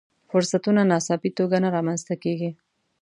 فرصتونه 0.31 0.81
ناڅاپي 0.91 1.29
توګه 1.39 1.55
نه 1.63 1.69
رامنځته 1.75 2.15
کېږي. 2.23 2.49